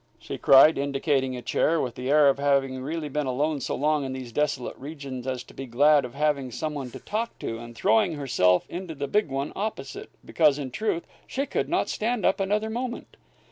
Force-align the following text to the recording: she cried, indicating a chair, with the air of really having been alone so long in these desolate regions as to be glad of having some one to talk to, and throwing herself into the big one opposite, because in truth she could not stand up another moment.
she 0.17 0.35
cried, 0.35 0.79
indicating 0.79 1.35
a 1.37 1.43
chair, 1.43 1.79
with 1.79 1.93
the 1.93 2.09
air 2.09 2.27
of 2.27 2.39
really 2.39 2.43
having 2.43 3.13
been 3.13 3.27
alone 3.27 3.59
so 3.61 3.75
long 3.75 4.03
in 4.03 4.13
these 4.13 4.31
desolate 4.31 4.75
regions 4.79 5.27
as 5.27 5.43
to 5.43 5.53
be 5.53 5.67
glad 5.67 6.03
of 6.05 6.15
having 6.15 6.49
some 6.49 6.73
one 6.73 6.89
to 6.89 6.97
talk 6.97 7.37
to, 7.37 7.59
and 7.59 7.75
throwing 7.75 8.13
herself 8.13 8.65
into 8.67 8.95
the 8.95 9.07
big 9.07 9.29
one 9.29 9.53
opposite, 9.55 10.09
because 10.25 10.57
in 10.57 10.71
truth 10.71 11.05
she 11.27 11.45
could 11.45 11.69
not 11.69 11.87
stand 11.87 12.25
up 12.25 12.39
another 12.39 12.71
moment. 12.71 13.15